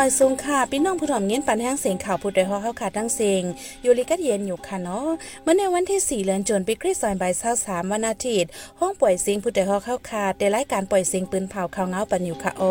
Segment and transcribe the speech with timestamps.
[0.00, 3.42] มาสูงค่ะพี่น้องผู้ถ่อมเงียนปันแห้งเสียงข่าวผู้ใดฮอเข้าขาดทั้งเสียง
[3.82, 5.08] อยู่ลิกัดเย็นอยู่ค่ะเนาะ
[5.42, 8.50] เมื่อในวันที่ 4เดือนจนปีคริสต์ศักราช23วันอาทิตย์
[8.80, 12.62] ห้องปล่อยเสียงผู้ใดฮอเข้าขาดได้รายการปล่อยเสียงปืนเผาข่าวเงาปันอยู่ค่ะโอ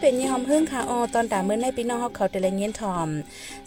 [0.00, 3.08] เป็นยี่หอมเพิ่งค่ะออตอนตาเมื่อในพี่น้องเฮาเขาแต่ละเงี้ยนทอม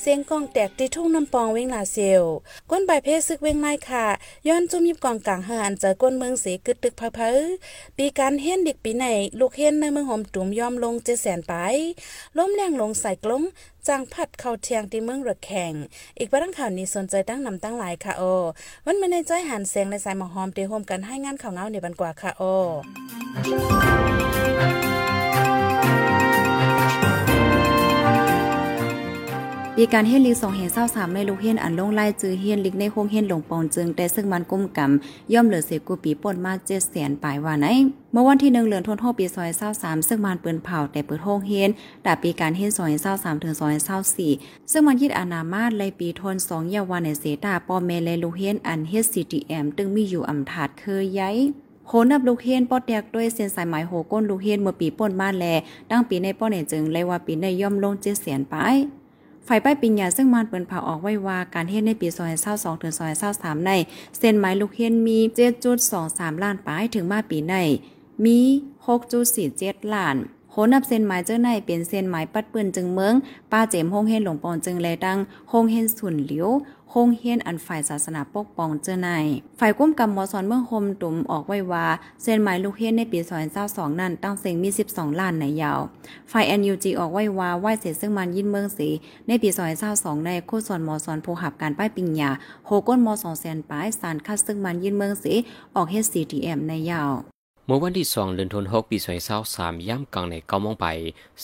[0.02, 2.24] เสียงกองแตกที่ทุ่งน้ำปองเว้งลาเซล
[2.72, 4.06] ก้นใบเพศซึกเว้งไล่ค่ะ
[4.48, 7.32] ย้อนจุ่มยิบกองกลางหานเจอก้นเมืองสีกึดตึกพะเพอ
[7.98, 9.06] ปีการเฮียนเด็กปีไหน
[9.40, 11.54] ลูกเฮียนในเมืองหอมตุ่มยอมลงเจแสนไป
[12.38, 13.44] ล้มแรงลงใส่กลง
[13.88, 15.74] จางผัดเข้าเทียงที่เมืองระแข่ง
[16.20, 18.24] อีกประดังข่าวนี้สนใจตั้งนำตั้งหลายค่ะโอ
[18.86, 22.44] วันเมื่อในใจหันเสียงในสายหมอหอมเตะโฮมกันให้งานข่าวเงาในบันกว่าค่ะโอ
[29.82, 37.68] ปีการเฮียนลีสองเห็นเศร้าสามในลูกเฮียนอันลงไล่จือเฮียนลิกในโคงเฮียนหลงปองจึงแต่ซึ่งมันกุ้มกำย่อมเหลือเสกูปีป่นมาเจ็ดแสนปลายว่าไหน
[38.12, 41.70] เมื่อวันที่หนึ่งเดือนธันวาคมปีซอยเศร้าสามซึ่งมันเปินเผาแต่เปิดโฮงเฮียน
[42.04, 44.32] แต่ปีการเฮียนซอยเศร้าสามถึงซอยเศร้าสี่
[44.72, 51.38] ซึ่งมันยิดอนามาตเลยปีทนสองยาวันในเสตาปอเมเลลูกเฮียนอันเฮดซีทีเอ็มตึงมีอยู่อำถาดเคยย้าย
[51.88, 55.46] โหนับลูกเฮียนปอดแดกด้วยเส้นสายไหมโหก้นลูกเฮียนเมื่อปีป่นมาแล
[55.90, 58.58] ตั้งปีในป้อเนี่ยจึงเลยว่าปีในย่อมลงเจ็ดแสนไป
[59.52, 63.72] ฝ่ายป้ายปิญญาซึ่งมันเปินเผาออกไว้ว่าการเฮ็ดในปีซอยเศร้าสองถึงซอยเศร้าสามใน
[64.18, 67.56] เส้นไม้ลูกเฮียนมีเจ็ดจุดสองสามล้านป้ายถึงมาปีใน
[68.26, 68.40] มี
[68.88, 70.16] หกจุดสี่เจ็ดล้าน
[70.60, 73.14] โหนับเส้นไม้เจ้าในเป็นเส้นไม้ปัดปืนจึงเมือง
[73.52, 75.18] ป้าเจมโฮงเฮนหลงปอนจึงแลดัง
[75.50, 76.50] โฮงเฮนสุนเหลียว
[76.92, 79.10] โฮงเฮนอันฝ่ายศาสนาปกป้องเจ้าใน
[79.60, 81.86] ฝ่ายกุ้มกำมอสอนเมืองโฮมตุ่มออกไว้ว่า
[82.24, 85.80] เส้นไม้ลูกเฮนในปีซอยเศร้าสองนั้นตั้งเสียงมี 12 ล้านในยาว
[86.32, 88.90] ฝ่าย NUG ออกไว้ว่าไหวเสร็จซึ่งมันยินเมืองสี
[89.28, 92.32] ในปีซอยเศร้าสองในโคส่วนมอสอนผู้หับการป้ายปิญญา
[92.66, 95.34] โฮก้นมอสองแสนป้ายสารคัดซึ่งมันยินเมืองสี
[95.76, 97.14] ออกเฮด CTM ในยาว
[97.72, 100.88] มื่อวันที่สองเดือนธันวาคมปีสอยเศร้าสามย่ำกลางในเก้ามองไป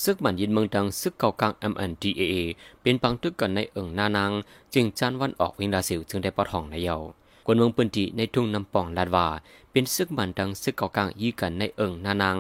[0.04, 2.34] ซึกมันยินเมืองดังซึกเก่ากลาง MNDAA
[2.82, 4.32] เป็นปังตึกกันในเอิงนานาง
[4.74, 7.02] จึงจันวันออกวิงดาสิวจึงได้ปอทองในเยาว
[7.46, 9.28] กวนเมืองปืนจีในทุ่งน้ำปองลาดว่า
[9.72, 12.38] เป็นซึกมันดังซึกเก่ากลางยี่กันในเอิงนานาง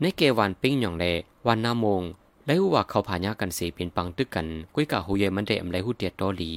[0.00, 1.04] ในเกวันปิ้งหยองแล
[1.46, 2.02] วันนาโมง
[2.46, 6.50] และว่าเขาผ่านยากันเสียเป็นปังตึกกันกุ้ยกะหูเยมันได้อำไรหูเตียตอหลี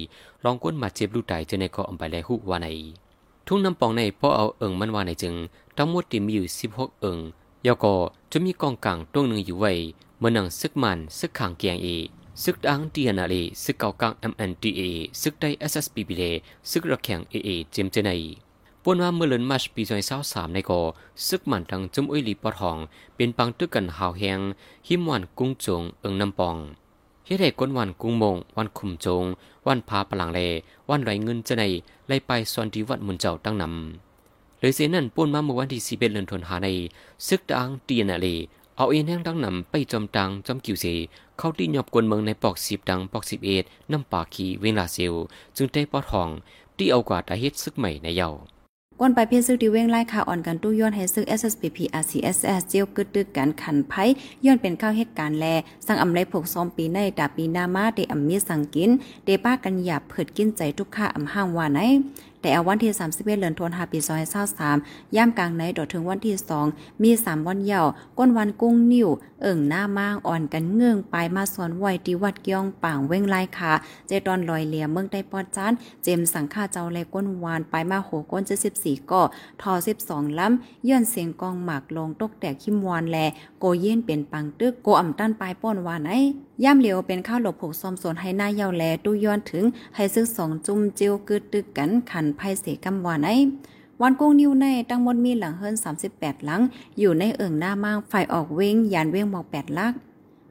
[0.43, 2.69] ลองก้นมาเจ็บลูกไตเจะในก็อำไปแลหูว่าใน
[3.51, 5.35] ทุ่งน้ำปองในพอเอาเอิงมันว่าในจึง
[5.77, 7.19] ทั้งหมดที่มีอยู่สิบหกเอิง
[7.67, 7.95] ยาก็
[8.31, 9.73] จะมีกองกลางตัวหนึ่งอยู่ไว้
[10.19, 11.87] เมื่อนังซึกมันซึกขางเกียงเอ
[12.43, 14.81] ซึกดังดีนาเลซึกเก่ากลาง MNDA
[15.21, 16.23] ซึกได้ SSPB เล
[16.69, 18.11] ซึกระแข็ง AA เจมเจไน
[18.83, 20.81] ปนว่าเมื่อเลือนมาชปีซอยเศร้าสามในก็
[21.27, 22.77] ซึกมันทั้งจุ้มอุ้ยลีปอทอง
[23.15, 24.39] เป็นปังตึกกันหาวแหง
[24.87, 26.57] หิมวันกุ้งจงเอิงน้ำปอง
[27.29, 29.23] เฮ็ดให้ก้นวันกุ้งมง วันคุมจง
[29.67, 30.39] วันพาปลังเล
[30.89, 31.63] วันไรเงินจะใน
[32.07, 36.67] ไล่ไปซอนดีวัดมุนเจ้าตั้งนำเลยเสียนั่นป่นมาเมื่อวันที่สิบเอ็ดเดือนธันวาใน
[37.27, 38.27] ซึกดังตีนาเล
[38.77, 40.85] เอาเอ็นแห้งดังนำไปจอมตังจอมกิวเส
[41.37, 45.13] เข้าที่หยอบกวนเมืองในปอกสิบดังปอกสิบเอ็ดน้ำปาขีเวลาเซล
[45.57, 46.29] จึงได้ปอทอง
[46.77, 48.29] ที่เอากว่าตาเฮ็ดซึกใหม่ในเยา
[49.01, 53.93] กวนไปเพียซึกที่เว้งไล่ข่าวอ่อนกันตู้ย้อนให้ซื้อ SSPP RCSS เจียวกึดตึกกันขันไผ
[54.45, 55.45] ย้อนเป็นข้าวเหตุการณ์แล
[55.87, 58.91] สั่งอำไรพกซ้อมปีในดาปีนามาเดอัมีสังกิน
[59.25, 61.79] เดป้ากันหยาบเผิดกินใจทุกข้าอำห้างว่าไหน
[62.41, 63.99] แต่เอาวันที่ 31เดือนธันวาคมปี
[64.57, 66.35] 2023ย่ามกลางในดอถึงวันที่
[66.69, 69.09] 2 มี 3 วันเยาวก้นวันกุ้งนิ่ว
[69.41, 73.71] เอิ่งหน้ามางอ่อนกันเงื่องไปมาสอนไว้ที่วัดเกียงป่างเว้งไล่ขา
[74.07, 75.73] เจตอนลอยเหลียเมืองได้ปอดจาน
[76.03, 78.43] เจมสังฆาเจ้าแลก้นวานไปมาโหก้น
[78.75, 79.21] 74ก่อ
[79.61, 79.73] ทอ
[80.05, 83.17] 12ล้ำย้อนเสียงกองหมากลงตกแตกขิมวานแล
[83.59, 86.13] โกเย็นเป็นปังตึกโกอ่ำต้นปลายป้อนวานไอ
[86.63, 89.65] ย่ำเหลียวเป็นข้าวหลบผูกซอมสนให้หน้าเยาแลตู้ย้อนถึง
[89.95, 93.29] ให้ซึกสองจุ่มเจียวกึดตึกกันขันไพ่เสกำวานไอ
[94.01, 95.75] วันกุ้งนิวในตั้งมดมีหลังเฮิรน
[96.09, 96.61] 38 หลัง
[96.99, 99.93] อยู่ในเอิ่งหน้ามางฝ่ายออกเว้งยานเว้งบอก8ลัก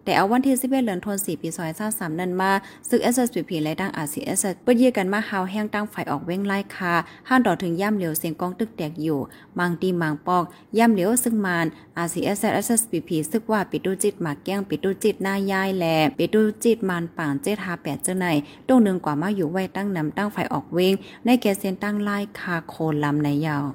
[0.09, 1.49] แต่เอาวันที่11เดือนธันวาคมปี
[1.85, 2.53] 2023นั้นมา
[2.89, 6.95] ซึก SSPP และดัง RCS เปิดเยี่ยกันมาหาวแห้งตั้งฝ่ายออกเว้งไล่คา
[7.29, 9.21] ห้านดอถึงย่ำเหลียวเสียงกองตึกแตกอยู่
[9.59, 10.45] มังตีมังปอก
[10.79, 11.67] ย่ำเหลียวซึ่งมาน
[12.05, 15.85] RCS SSPP ซึกว่าปิดูจิตมาแก้งปิดูจิตหน้ายายแล
[16.19, 18.27] ปิดูจิตมันป่างเจ็ดหาแปดเจ้าไหน
[18.69, 20.93] ตรงหนึ่งกว่ามาอยู่ไว้ตั้งนำตั้งฝ่ายออกเว้ง
[21.25, 23.67] ในแกเซนตั้งไล่คาโคนลำในยาว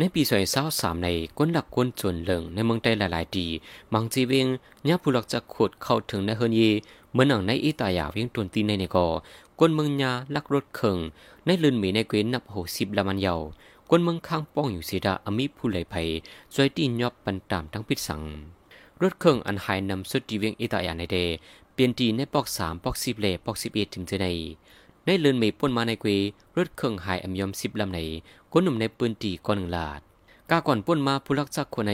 [0.00, 1.08] ในปีสอยเศร้าสามใน
[1.38, 3.46] ก้นหลักก้นจนเหลิงในเมืองไต้หลายๆดี
[3.92, 4.46] มังจีเวง
[4.88, 6.70] ญาผู้หลักจะขุดเข้าถึงในเฮินยี
[7.10, 9.06] เหมือนหนังในอีตายาเวียงตวนตีในในกอ
[9.60, 10.98] ก้นเมืองยาลักรถเคิง
[11.44, 13.34] ในลืนหมีในเกวนนับหกสิบละมันเยา
[13.90, 16.02] ก้นเมืองข้างป้องอยู่เสียดาอมิผู้ไหลไผ่
[16.54, 18.22] จอยตีนยอบปันตามทั้งพิษสัง
[19.02, 21.16] รถเครื่องอันหายนำสุดจีเวียงอีตายาในเด
[21.74, 24.26] เปลี่ยนตีในปอกสามปอกสิบเลปอกสิบเอ็ดถึงจะใน
[25.04, 26.10] ในเลือนเมป่นมาในเกว
[26.56, 28.00] รถเครื่องหายอำยอมสิบลำใน
[28.52, 30.00] คนหนุ่มในปืนตีก่อนหนึ่งลาด
[30.50, 31.92] กาก่อนป่นมาผู้ลักจักคนใน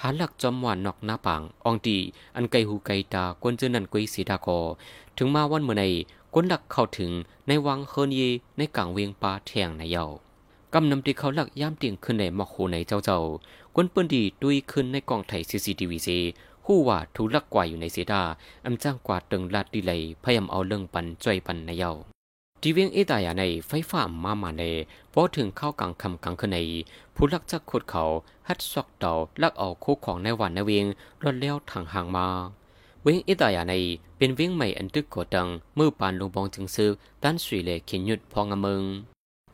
[0.00, 1.96] หาหลักจอมหวานนอกหน้าปังอองตี
[2.36, 4.58] อันไกหูไกตากวนเจอนันกวยสีดากอ
[5.16, 5.84] ถึงมาวันเมื่อใน
[6.34, 7.10] กวนหลักเข้าถึง
[7.46, 8.20] ในวังเฮินเย
[8.56, 10.04] ในกลางเวียงปลาแทงในเยา
[10.74, 13.18] กำนำตีเขาหลักย่ามเตียงขึ้นในหมอกโหในเจ้าเจ้า
[13.74, 16.18] กวนปืนดีดุยขึ้นในกองไทยซีซีทีวีซี
[16.66, 18.22] หู้ว่าถูลักกว่าอยู่ในเสดา
[18.66, 21.92] อำจ้างกว่าตึงลาดดีเลยพยายามเอาเรื่องปันจ่อยปันในเยา
[22.64, 24.62] ทีเวียงเอตายาในไฟฟ้ามามาใน
[25.12, 26.56] พอถึงเข้ากลางคำกลางคใน
[27.14, 28.02] ผู้ลักจักขุดเขา
[28.48, 29.12] ฮัดซอกเต่า
[29.42, 30.86] ลักเอาคู่ของในวันในเวียง
[31.22, 32.26] รอนแล้วทางห่างมา
[33.02, 33.74] เวียงเอตายาใน
[34.16, 35.48] เป็นเวียงใหม่อันตึกกดดัง
[35.78, 36.92] มือปานลงบองจึงซึก
[37.22, 38.82] ด้านสุยเลขียนยุดพองอมึง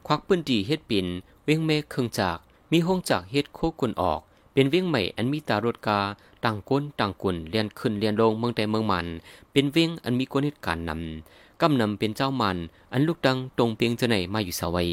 [0.06, 1.06] ควักปืนดีเฮ็ดปิน
[1.44, 2.38] เวียงเมฆเครื่องจาก
[2.72, 4.20] มีห้องจากเฮ็ดโคกุนออก
[4.52, 6.00] เป็นเวียงใหม่อันมีตารถกา
[6.44, 9.06] ต่างก้นต่างกุนเลียนขึ้นเลียนลงเมืองใดเมืองมัน
[9.52, 12.56] เป็นเวียงอันมีกวนเหตุการณ์นำ กำนำเป็นเจ้ามัน
[12.92, 14.90] อันลูกดังตรงเปียงจะไหนมาอยู่สวัย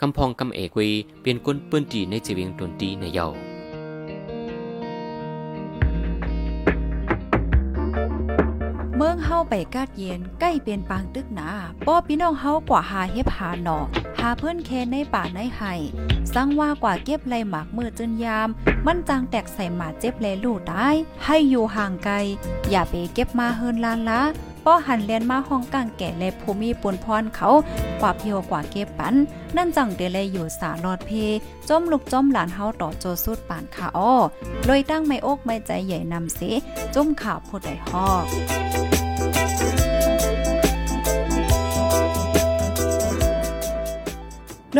[0.00, 0.88] กำพองกำเอกวี
[1.22, 3.26] เป็นก้นปื้นดีในเจเวียงตนตีในเยา
[8.96, 11.48] เมืองเฮาไปกาดเย็นใกล้เป็นปางตึกหนา
[11.86, 13.78] ป้อพี่น้องเฮากว่าหาเฮ็บหาหนอ
[14.20, 15.74] หาเพื่อนเคนในป่าในไห้
[16.34, 18.48] สังว่ากว่าเก็บไรหมากมือจนยาม
[18.86, 20.88] มันจางแตกใส่หมาเจ็บแลลู่ได้
[21.24, 22.14] ให้อยู่ห่างไกล
[22.70, 24.22] อย่าไปเก็บมาเฮินลานละ
[24.70, 27.48] ป้อหันเลียนมาห้องกลางแก่และภูมิปุนพรเขา
[28.00, 29.14] กว่าเพียวกว่าเก็บปัน
[29.56, 31.10] นั่นจังเดเลยอยู่สาลอดเพ
[31.68, 34.14] จมลูกจมหลานเฮาต่อโจสุดปานขาอ้อ
[34.68, 36.40] ลอยตั้งไม่อกไม่ใจใหญ่นำเส
[36.94, 38.97] จมข่าวผู้ใดฮอก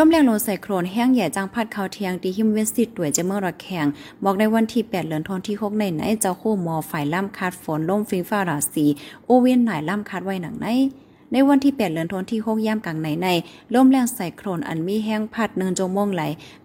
[0.00, 3.86] ร่วมแรงลงใส่โครนแห้งใหญ่จังพัดเขาเทียงตีหิมเวนสิตด้วยจะเมื่อระแข่ง
[4.24, 8.86] บอกในวันที่ 8 เหลือนธันวาคกในไหนเจ้าคู่มอฝ่ายล่ำคาดฝนล่มฟิงฟ้าราศี
[9.26, 10.66] โอเวียนหน่ายล่ำคาดไว้หนังใน
[11.32, 13.28] ในวันที่ 8 เดือนธันวาคมย่ามกลางไหนใน
[13.74, 16.22] ล่มแรงใส่โครนอันมีแห้งพัดเนินโจมงไหล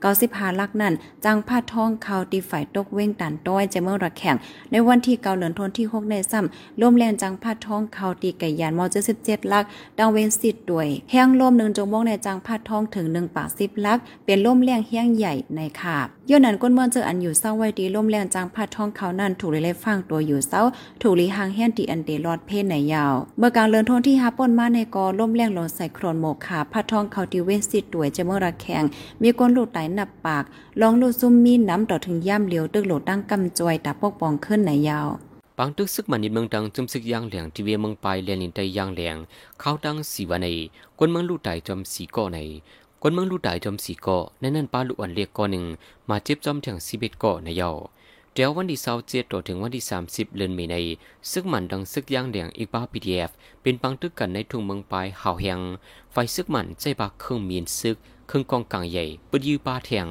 [0.09, 0.93] 95ลักนั่น
[1.25, 4.35] จังพัดท้องเขาตีฝ่ายตกเว้งตันต้อยจะเมื่อระแข่ง
[4.71, 8.85] ในวันที่9เดือนธันวาคมในซ้ำลมแรงจังพัดท้องเขาตีไก่ยานมอ
[9.17, 9.63] 77ลัก
[9.97, 20.61] ดังเว้นสิทธิ์ด้วยแห้งลมหนึ่งจงมงในจังพัดท้องถึง1ปาก10ลักเป็นลมแรงแห้งใหญ่ในคาบย้อนนั้นก้นเมืองเจออันอยู่เศร้าไว้ดีลมแรงจังพัดท้องเขานั่นถูกเลยฟังตัวอยู่เศร้า
[21.01, 28.83] ถูกลีหางแห้งตีอันเดรอดเพศในยาว เมื่อกลางเลินทนที่ฮาป่นมาในกอลมแรงลนใส่โครนโมขาพัดท้องเขาตีเวนสิทธิ์ด้วจะเมื่อระแขง
[29.21, 30.43] มีก้นลูดไหลหนับปาก
[30.81, 35.09] ลองลูดซุ่มมีน้ำต่อถึงย่ำเหลียวตึกโหลดตั้งกำจอยตาปกปองขึ้นในยาว
[35.57, 39.15] ปางตึกซึกมันนิดเมืองดังจุมซึกยางเหลียงทีเวเมืองปลายเลียนลินไตยางเหลียง
[39.59, 40.47] เข้าดังสีวันใน
[40.97, 42.39] กวนเมืองลู่ไตจอมสีก่อใน
[43.05, 45.65] กวนเมืองลู่ไตจอมสีก่อในนั้นปลาลุอันเรียกก่อหนึ่ง
[46.09, 47.69] มาเจ็บจอมถึงสิบเอ็ดเก่อในเยา
[48.33, 50.75] เดี๋ยววันที่เสาร์เจ็ดต่อถึงวันที่สามสิบเดือนมีใน
[51.31, 55.59] ซึกมันดังซึกยางเหลียงอีกบ้าพีดีเอฟเป็นปังตึกกันในทุ่งเมืองปลายหาวแหง
[56.11, 57.97] ไฟซึกมันใจบาเครื่องมีนซึก
[58.27, 60.07] เครื่องกองกลางใหญ่ปดยือปลาแทง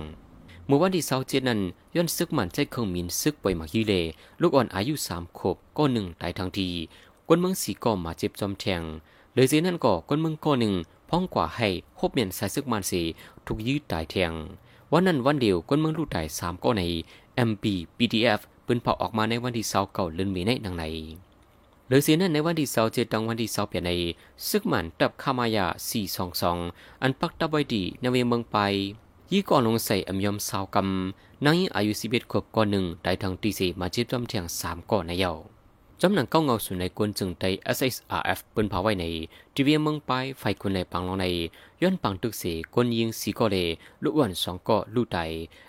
[0.67, 1.61] เมื่อวันที่เสาร์เจ็ดนั้น
[1.94, 3.93] ย้อนซึกมันใจเครื่องมินซึกไปมาฮีเล
[4.41, 6.69] ลูกอ่อนอายุสามขวบก็หนึ่งตายทังที
[7.29, 8.83] กวนเมืองสีก่อมาเจ็บจอมแทง
[9.34, 10.75] เลยสีนั่นก็กวนเมืองก็หนึ่ง
[11.08, 11.69] พ้องกว่าให้
[11.99, 13.02] คบเมียนสายซึกมันสี
[13.46, 14.32] ถูกยืดตายแทง
[14.93, 16.82] วันนั้นวันเดียวกวนเมืองลูกตายสามก็ใน
[17.49, 17.64] MP
[17.96, 20.84] PDF ปืนเผาออกมาในวันที่เสาเก่าเลือนมีในดังใน
[21.88, 23.90] เลยสีนั่นในวันที่เสาเจ็ดดังวันที่เสาเปลี่ยนใน
[24.48, 26.58] ซึกมันตับคามายาสี่สองสอง
[27.03, 28.56] อันปักตะบอยดีในเวเมืองไป
[29.32, 35.32] ยี่ก่อนลงใส่อำยอมสาวกำนางอายุสิบเอ็ดขวบก่อนหนึ่งได้ทางตีสีมาจีบจอมเทียงสามก่อนในเยา
[36.01, 37.44] จำหนังเก้าเงาสู่ในกวนจึงไต
[37.77, 39.05] SSRF เปืนเผาไว้ใน
[39.55, 41.27] ทีวีเมืองไปไฟคนในปังลงใน
[41.82, 42.44] ย้อนปังตึกเส
[42.75, 43.56] กวนยิงสีก่อเล
[44.03, 45.19] ลูกอ้วนสองก่อลูกไต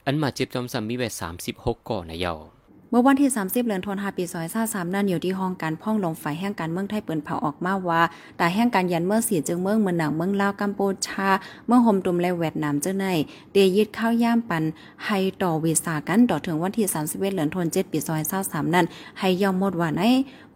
[0.05, 4.23] อันมาเจ็บจอมซ้ำมีไว้สามสิบหกก่อในเยาเมื่อวันที่ 30เดือนธันวาคมปี
[4.59, 8.01] 2023นั่นอยู่ที่ห้องการพ่องลงฝ่ายแห่งการเมืองไทยเปิ่นเผาออกมาว่า
[8.37, 11.29] แต่แห่งการยันเมืองสีจึงเมืองเมืองหนังเมืองลาวกัมพูชา
[11.67, 13.05] เมืองโฮมตุมและเวียดนามเจ้าใน
[13.53, 14.63] เดยยึดข้าวย่ามปัน
[15.05, 17.99] ให้ต่อวีซ่ากันต่อถึงวันที่31เดือนธันวาคมปี
[18.37, 18.85] 2023นั้น
[19.19, 20.03] ให้ยอมหมดว่าใน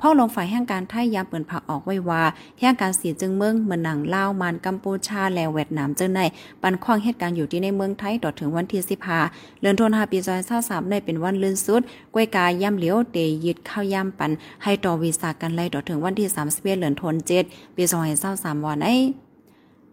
[0.02, 2.24] พ่อลงฝ่ายแห่งการไทยยามเปิ่นเผาออกไว้ว่า
[2.60, 6.20] แห่งการเสียจึงเมืองเมืองหนังลาวมานกัมพูชาและเวียดนามเจ้าใน
[6.62, 9.20] ปันควางเหตุการณ์อยู่ที่ในเมืองไทยต่อถึงวันที่สิบห้า
[9.62, 10.18] เดือนธันวาคมปี
[10.56, 11.82] 2023ได้เป็นวันลื่นสุด
[12.14, 14.32] กวยกายย่ำเหลียวเตยยึดข้าวย่ำปัน
[14.64, 17.44] ให้ต่อวีซ่ากันไล่ต่อถึงวันที่สามสิบเดือนธันวาคม
[17.76, 19.27] ปีซอยซาสามวันไอ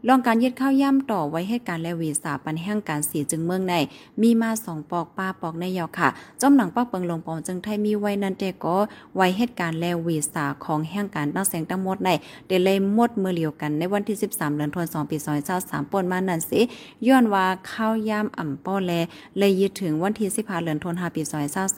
[0.08, 3.74] ลองการยึดข้าวย่ำต่อไว้ให้การและวีสาปันแห่งการสีจึงเมืองใน
[4.22, 6.08] มีมาสองปอกปลาปอกในยาวค่ะ
[6.40, 8.76] จอมหนังปักเปิงลงปองจึงไทยมีไว้นันเตก็
[9.16, 12.10] ไว้เหตุการณ์และวีสาของแห่งการตั้งแสงตั้งหมดใน
[12.46, 15.16] เดเลยหมดมือเหลียวกันในวันที่ 13เดือนธันวาคมปี
[15.54, 16.60] 2023ป่นมานันสิ
[17.06, 18.92] ย้อนว่าข้าวย่ำอ่ำป้อแล
[19.38, 21.22] เลยยึดถึงวันที่15เดือนธันวาคมปี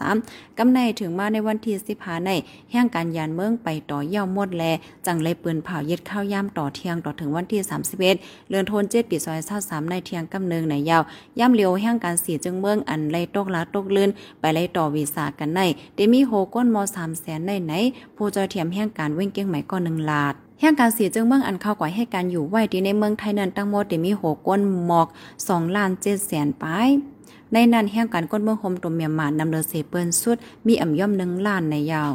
[0.02, 2.30] 2023กำในถึงมาในวันที่15ใน
[2.72, 4.64] แห่งการยานเมืองไปต่อย่อหมดแล
[5.06, 8.15] จังเลยปืนเผายึดข้าวย่ำต่อเที่ยงต่อถึงวันที่31
[8.48, 11.02] เลือนทนเจ็ดปีซอยเศร้าสามในเทียงกำเนิงในยาว
[11.38, 15.60] ย่ำเลียวแห่งการสีจึงเมืองอันไล่ตกลาตกลื่นไปไล่ต่อวีซ่ากันใน
[15.94, 17.72] เดมีโฮก้นมอสามแสนในไหน
[18.16, 25.08] ผู้จอยเทียมแห่งการเว้งเก้งใหม่ก็หนึ่งลาดแห่งการเสียจึงเมืองอันเข้าก่อยให้การอยู่ไหวที่ในเมืองไทยนั้นตั้งหมดเดมีโหก้นหมอก
[25.40, 26.88] 2ล้าน7แสนปลาย
[27.52, 32.12] ในนั้นแห่งการก้นเมืองโฮมตัวเมียมานำเดินเสเปิ้นสุดมีอ่ำย่อมหนึ่งล้านในยาว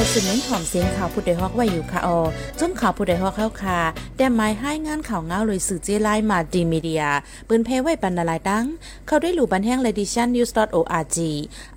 [0.00, 2.18] องเขาสืบเน้นหอมเสียงข่าวผู้ใดฮอกไว้อยู่ค่ะออ
[2.60, 3.78] จนข่าวผู้ใดฮอกเข้าค่ะ
[4.16, 7.04] แต่หมายให้งานข่าวเงาเลยสื่อเจไลมาดีมีเดีย
[7.48, 8.64] ปืนเพไว้บรรณาลายดัง
[9.06, 11.18] เขาได้หลู่บันแห้ง lediciannews.org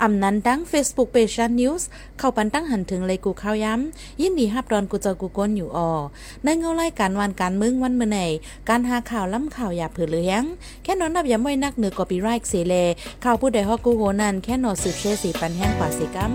[0.02, 1.84] อำนั้นดัง Facebook page news
[2.20, 5.92] เข้าปันตั้งหันถึงเลยกูข้าวย้ำ ยินดีฮับดอนกูเจอกูก้นอยู่ออ
[6.44, 8.20] ในเงาไล่การวันการมึงวันเมื่อไหน
[8.70, 10.44] การหาข่าวล้ำข่าวอย่าเผือเลี้ยง
[10.84, 12.76] แค่นอนนับย้ำไว้นักเหนือกอปีไรค์เสเล
[13.24, 16.34] ข่าวผู้ใดฮอกกูโหนันแค่นอสืบเชสีปันแห้งกว่าสิกัม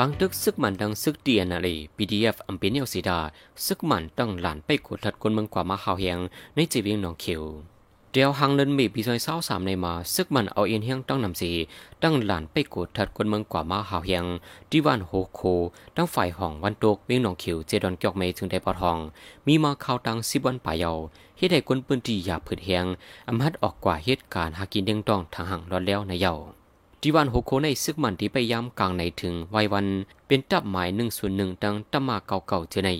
[0.00, 3.18] ปังตึกซึกมันดังซึกเดียนาลี PDF อัมเป็นเนวสีดา
[3.66, 6.18] ซึกมันตั้งหลานไปกดทัดคนเมืองกว่ามาข่าวเฮียง
[6.54, 7.42] ในจีเวียงหนองเขียว
[8.12, 11.50] เดียวหังเลินมีปีซอยเศร้าสามในมาซึกมันเอาเอ็นเฮียงตั้งนำสี
[12.02, 14.24] ตั้งหลานไปกดทัดคนเมืองกว่ามาข่าวเฮียง
[14.70, 15.40] ดีวันโฮโค
[15.96, 18.98] ตั้งฝ่ายห้องวันตกเวียงหนองเขียวเจดอนเกียกเมย์ถึงได้ปอทอง
[19.46, 20.92] มีมาข่าวตังสิบวันป่ายเยา
[21.36, 22.84] เฮ็ดให้คนปืนตีหยาผืดเฮียง
[23.28, 26.34] อำฮัดออกกว่าเหตุการณ์หากินเด้งต้องทางห่างรอดแล้วในเยา
[27.00, 29.86] ที่วันหกโคในซึกมันที่ไปย้ำกลางในถึงวัยวัน
[30.26, 32.90] เป็นตับหมายหนึ่งส่วนหนึ่งดังตำมาเก่าๆเจอใน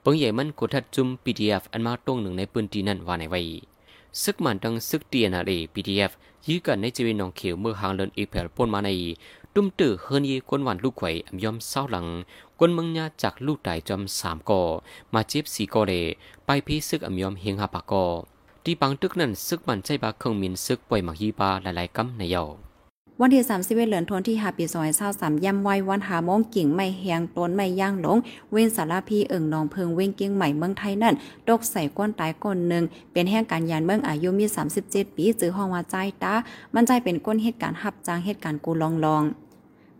[0.00, 3.40] เปิงใหญ่มันกดทัดจุม PDF อันมาตรงหนึ่งในปืนตีนั่นว่าในไว้
[4.22, 6.12] ซึกมันดังซึกเตียนาเร PDF
[6.46, 8.90] ยื้อกันในจีวินนองเขียวเมื่อหางเลินอีเพลปนมาใน
[9.54, 12.06] ตุ้มตื้อเฮินยีกวนวันลูกไข่อำยอมเศร้าหลัง
[12.58, 14.62] กวนเมืองญาจากลูกตายจอมสามกอ
[15.14, 15.92] มาเจ็บสี่กอเล
[16.44, 18.04] ไปพีซึกอำยอมเฮงหาปากกอ
[18.64, 22.44] ที่ปังตึกนั้นซึกมันใจบาเครื่องมินซึกป่วยหมักยีปาหลายๆกำในเยา
[23.20, 28.18] วันที่31เหลือนทนที่หาปีซอยเศร้าสามย่ำไว้วันหาโมงกิ่งไม่แหงต้นไม่ย่างหลง
[28.52, 31.14] เว้นสารพีเอิ่งนองเพิงเว้งเกียงใหม่เมืองไทยนั่น
[31.48, 34.46] ตกใส่ก้นตายก้นหนึ่งเป็นแห่งการยานเมืองอายุมี
[34.82, 36.34] 37 ปีจื้อห้องว่าใจตา
[36.74, 39.22] มันใจเป็นก้นเหตุการณ์หับจางเหตุการณ์กูลองลอง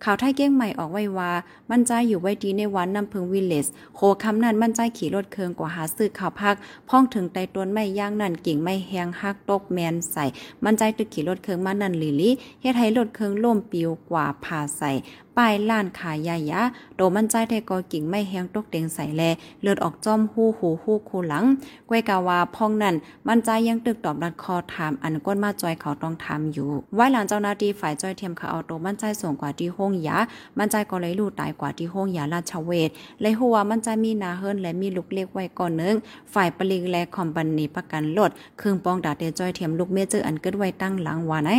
[0.04, 1.32] ข่าวไทยเก้งใหม่ออกไว้ว่า
[1.70, 6.54] มันใจอยู่ไว้ดีในวันน้ำพึงวิลเลสโคคำนั้นมันใจขี่รถเคืองกว่าหาซื้อข่าวพัก
[6.88, 10.24] พ้องถึงไตต้นไม่ย่างนั่นกิ่งไม่แหงฮักตกแมนใส่
[10.64, 12.30] มันใจตึกขี่รถเคืองมานั่นลิลิ
[12.62, 14.90] เฮ็ดให้รถเคืองล่มปิวกว่าผ่าใส่
[15.38, 16.62] ป้ายล้านขายยายะ
[16.97, 19.23] โดมันใจไทยกอกิ่งไม่แห้งตกเต็งใส่แล
[19.62, 21.45] เลือดออกจ้อมหูหูหูคูหลัง
[21.88, 22.95] กวยกาวาพองนั่น
[23.26, 30.16] มันใจยังตึกตอบรัดคอถามอันก้นมาจอยเขาต้องทำอยู่ ไว้หลังเจ้าหน้าที่ฝ่ายจอยเทียมเขาเอาโตมันใจส่งกว่าที่ห้องยา
[30.59, 32.90] มันใจก็เลยลู่ตายกว่าที่ห้องยาราชเวท
[33.21, 35.95] เลยหัวมันใจมีนาเฮิรนและมีลูกเล็กไว้ก่อนนึง
[36.35, 41.50] ฝ่ายปลิงและคอมบันนีประกันลดเครื่องปองดาเตจอยเทียมลูกเมเจออันเกิดไว้ตั้งหลังว่าไห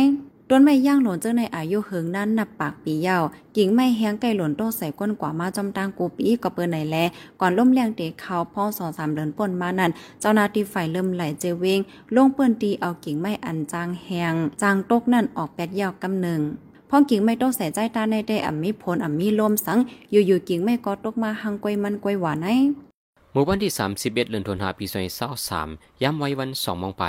[0.50, 3.22] ต้นไม้ย่างหลนเจ้าในอายุเฮิงนั้นนับปากปีเยาว
[3.56, 6.96] กิ่งไม้แห้งไก่หลนโตใส่ก้นกว่ามาจอมตางกูปีก็เปิ้นไหนแล
[7.40, 9.90] ก่อนล่มแรงเตะเขาพ่อสองสามเดินป่นมานั่น
[10.20, 11.80] เจ้านาทีฝ่ายเริ่มไหลเจเวง
[12.14, 16.40] ลงเปิ้นตีเอากิ่งไม้อันจางแหงจางตกนั่นออกแปดยาวกำหนึ่ง
[16.90, 19.78] พ่อกิ่งไม่ต้องใส่ใจตาในได้อ่ำมีผลอ่ำมีลมสัง
[20.10, 22.48] อยู่ๆกิ่งไม่ก็ตกมาหังกวยมันกวยหวานไอ
[23.32, 24.86] เมื่อวันที่ 31เดือนธันวาคมปี
[25.44, 27.04] 2023ย้ำไว้วัน2โมงไป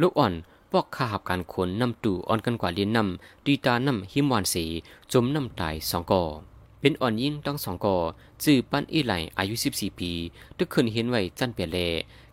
[0.00, 0.32] ลูกอ่อน
[0.78, 4.64] พวกข้าหับการขนนำตู่อ่อนกันกว่าเลียนนำตีตานำหิมวานสี
[5.12, 6.22] จมนำตายสองก่อ
[6.80, 7.96] เป็นอ่อนยิ่งตั้งสองก่อ
[8.42, 10.10] จื้อปั้นอีไหลอายุ 14 ปี
[10.58, 11.78] ตึกขึ้นเห็นไว้จันเปียเล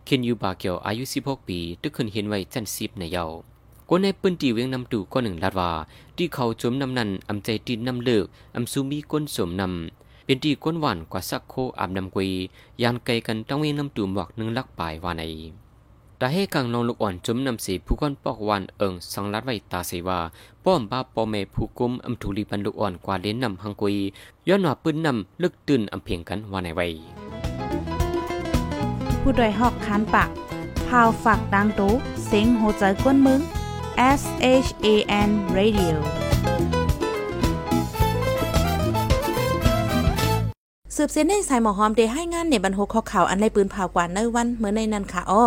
[0.04, 3.24] เคนยูบาเกียวอายุ 16 ปีตึกขึ้นเห็นไว้จันสิบในเยา
[3.88, 5.70] คนในปืนตีเวียงนำตู่ก็หนึ่งลาดว่า
[6.16, 8.24] ที่เขาจมนำนั้นอำใจตีนนำเลิก
[8.56, 12.30] อำซูมีก้นสมนำเป็นที่ก้นหวานกว่าสักโคอาบนำกุย
[12.82, 15.24] ยานไกลกันต้องเวียงนำตู่หมวกหนึ่งลักปลายว่าใน
[16.24, 20.20] แต่ให้กังนองลูกอ่อนจมนำสีผู้ก้นปอกวันเอิงสังลัดไว้ตาเสว่า
[20.64, 23.96] ป้อมบ้าปอเมผู้กุมอำทุลีบันลูกอ่อนกว่าเล่นนำหังกุย
[24.48, 26.86] ย้อนหนาปืนนำลึกตื่นอำเพียงกันว่าในไว้
[29.20, 30.28] ผู้ดยหอกคานปาก
[30.88, 31.92] พาวฝากดังตู้
[32.26, 33.40] เซ็งโหใจกวนมึง
[34.20, 34.22] S
[34.64, 34.86] H A
[35.28, 35.94] N Radio
[40.96, 45.46] สืบเส้นในสายหมอหอมเดให้งานในบรรหกข้อข่าวอันไรปืนผ่ากว่าในวันเมื่อในนั้นค่ะอ้อ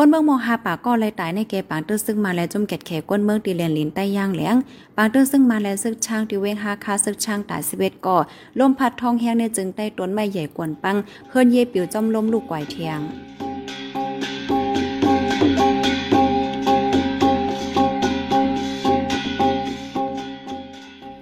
[0.00, 4.56] ก้นเมืองมอหาป่าก็เลยตายในเกปางตื้อซึ่งมาแล้วจมแกดแขก้นเมืองตีเลียนลินใต้ย่างแหลง
[4.96, 8.18] ปางตื้อซึ่งมาแล้วซึกช่างที่เวงหาคาซึกช่างตาย11ก่อ
[8.58, 10.96] ลมพัดทองแห้งในจึงใต้ต้นไม้ใหญ่กวนปัง
[11.28, 13.00] เฮิรนเยปิวจอมลมลูกไกวเทียง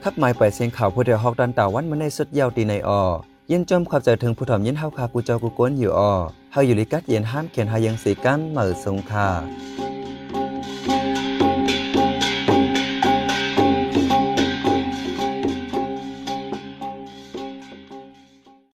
[0.02, 3.02] ขับหมายไปเสียงข่าวผู้เดียวฮอกดันตาวันมาในสุดยาวตีในออ
[3.50, 6.12] ยินจมขับใจถึงผู้ถอมยินเฮาคากูเจ้ากูก้นอยู่ออ
[6.52, 9.28] เฮาอยู่ลิกัดเย็นห้ามเขียนหายังสีกันเหมือสงคา